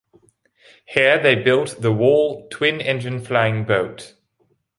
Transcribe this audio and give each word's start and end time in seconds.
Here 0.87 1.21
they 1.21 1.35
built 1.35 1.79
the 1.79 1.91
"Wal" 1.93 2.47
twin-engine 2.49 3.19
flying 3.23 3.65
boat. 3.65 4.15